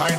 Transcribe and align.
We 0.00 0.06
on 0.06 0.16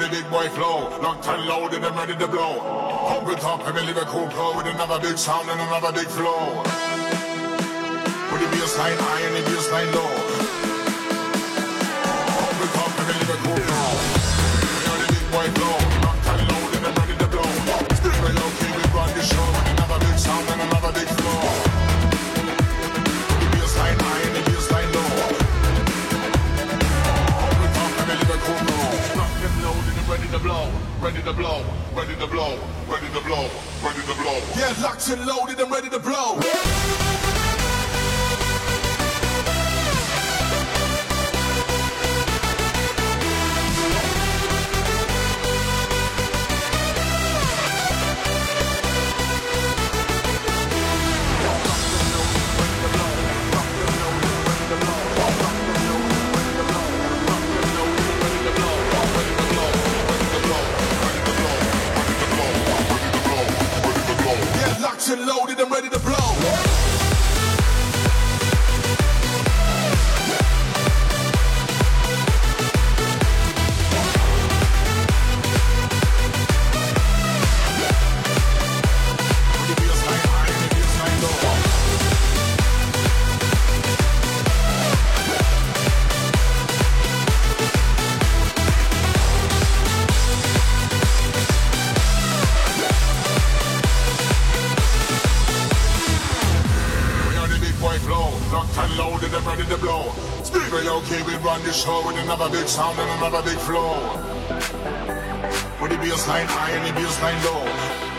the 0.00 0.08
big 0.08 0.24
boy 0.30 0.48
flow, 0.48 0.88
long 1.02 1.20
time 1.20 1.46
loud 1.46 1.74
and 1.74 1.84
i 1.84 1.94
ready 1.94 2.16
to 2.16 2.26
blow. 2.26 2.83
Pump 3.06 3.28
it 3.28 3.44
up, 3.44 3.66
and 3.66 3.74
we 3.76 3.82
live 3.82 3.98
a 3.98 4.06
cool 4.06 4.30
flow 4.30 4.56
with 4.56 4.66
another 4.66 4.98
big 4.98 5.18
sound 5.18 5.50
and 5.50 5.60
another 5.60 5.92
big 5.92 6.06
flow. 6.06 6.62
With 8.32 8.40
the 8.40 8.48
bassline 8.56 8.96
high 8.96 9.20
and 9.20 9.36
the 9.36 9.50
bassline 9.50 9.94
low. 9.94 10.13
To 31.24 31.32
blow. 31.32 31.64
Ready 31.94 32.14
to 32.16 32.26
blow. 32.26 32.58
Ready 32.86 33.06
to 33.08 33.20
blow. 33.24 33.48
Ready 33.82 34.00
to 34.00 34.14
blow. 34.22 34.40
Yeah, 34.56 34.74
locked 34.82 35.08
and 35.08 35.24
loaded 35.24 35.58
and 35.58 35.70
ready 35.70 35.88
to 35.88 35.98
blow. 35.98 36.38
Loaded 65.20 65.60
and 65.60 65.70
ready 65.70 65.88
to 65.88 65.98
blow. 66.00 66.13
Ready 99.64 99.76
to 99.76 99.80
blow. 99.80 100.12
Speak 100.42 100.62
okay, 100.72 101.22
we 101.22 101.34
run 101.36 101.62
the 101.62 101.72
show 101.72 102.06
with 102.06 102.16
another 102.18 102.48
big 102.50 102.66
sound 102.68 102.98
and 102.98 103.10
another 103.22 103.42
big 103.42 103.58
flow. 103.58 103.94
With 105.80 105.90
the 105.90 105.96
bassline 105.96 106.46
high 106.46 106.70
and 106.70 106.96
the 106.96 107.00
bassline 107.00 107.44
low. 107.44 108.13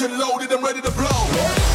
Locked 0.00 0.10
and 0.12 0.18
loaded 0.18 0.52
and 0.52 0.62
ready 0.62 0.80
to 0.82 0.90
blow. 0.90 1.65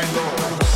With 0.00 0.14
the 0.14 0.69